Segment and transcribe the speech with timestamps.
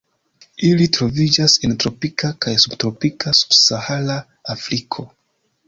[0.69, 4.19] Ili troviĝas en tropika kaj subtropika sub-Sahara
[4.59, 5.11] Afriko.